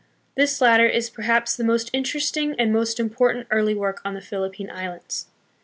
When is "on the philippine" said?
4.03-4.71